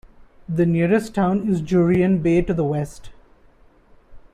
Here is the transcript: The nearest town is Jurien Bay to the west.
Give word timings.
The 0.49 0.65
nearest 0.65 1.13
town 1.13 1.47
is 1.47 1.61
Jurien 1.61 2.23
Bay 2.23 2.41
to 2.41 2.55
the 2.55 2.63
west. 2.63 3.11